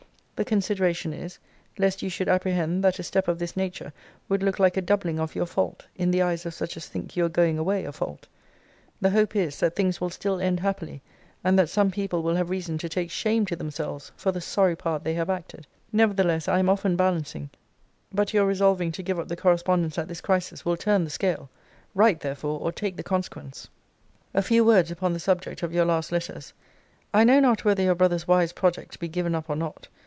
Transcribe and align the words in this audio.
The 0.35 0.45
consideration 0.45 1.13
is, 1.13 1.37
lest 1.77 2.01
you 2.01 2.09
should 2.09 2.27
apprehend 2.27 2.83
that 2.83 2.97
a 2.97 3.03
step 3.03 3.27
of 3.27 3.37
this 3.37 3.55
nature 3.55 3.93
would 4.27 4.41
look 4.41 4.57
like 4.57 4.75
a 4.75 4.81
doubling 4.81 5.19
of 5.19 5.35
your 5.35 5.45
fault, 5.45 5.85
in 5.95 6.09
the 6.09 6.23
eyes 6.23 6.47
of 6.47 6.55
such 6.55 6.75
as 6.75 6.87
think 6.87 7.15
your 7.15 7.29
going 7.29 7.59
away 7.59 7.85
a 7.85 7.91
fault. 7.91 8.25
The 8.99 9.11
hope 9.11 9.35
is, 9.35 9.59
that 9.59 9.75
things 9.75 10.01
will 10.01 10.09
still 10.09 10.41
end 10.41 10.59
happily, 10.61 11.03
and 11.43 11.59
that 11.59 11.69
some 11.69 11.91
people 11.91 12.23
will 12.23 12.33
have 12.33 12.49
reason 12.49 12.79
to 12.79 12.89
take 12.89 13.11
shame 13.11 13.45
to 13.45 13.55
themselves 13.55 14.11
for 14.17 14.31
the 14.31 14.41
sorry 14.41 14.75
part 14.75 15.03
they 15.03 15.13
have 15.13 15.29
acted. 15.29 15.67
Nevertheless 15.93 16.47
I 16.47 16.57
am 16.57 16.69
often 16.69 16.95
balancing 16.95 17.51
but 18.11 18.33
your 18.33 18.47
resolving 18.47 18.91
to 18.93 19.03
give 19.03 19.19
up 19.19 19.27
the 19.27 19.35
correspondence 19.37 19.99
at 19.99 20.07
this 20.07 20.21
crisis 20.21 20.65
will 20.65 20.75
turn 20.75 21.03
the 21.03 21.11
scale. 21.11 21.51
Write, 21.93 22.21
therefore, 22.21 22.59
or 22.59 22.71
take 22.71 22.97
the 22.97 23.03
consequence. 23.03 23.69
A 24.33 24.41
few 24.41 24.65
words 24.65 24.89
upon 24.89 25.13
the 25.13 25.19
subject 25.19 25.61
of 25.61 25.71
your 25.71 25.85
last 25.85 26.11
letters. 26.11 26.51
I 27.13 27.25
know 27.25 27.39
not 27.39 27.63
whether 27.63 27.83
your 27.83 27.93
brother's 27.93 28.27
wise 28.27 28.53
project 28.53 28.99
be 28.99 29.07
given 29.07 29.35
up 29.35 29.47
or 29.47 29.55
not. 29.55 29.87